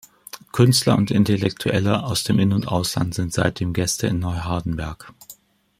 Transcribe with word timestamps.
Künstler 0.51 0.97
und 0.97 1.11
Intellektuelle 1.11 2.01
aus 2.03 2.23
dem 2.23 2.39
In- 2.39 2.53
und 2.53 2.67
Ausland 2.67 3.13
sind 3.13 3.31
seitdem 3.31 3.71
Gäste 3.71 4.07
in 4.07 4.17
Neuhardenberg. 4.17 5.13